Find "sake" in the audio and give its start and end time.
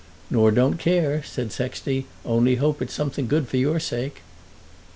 3.79-4.21